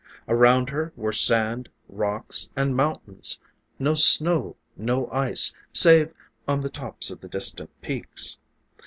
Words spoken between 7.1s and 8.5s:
of the distant peaks.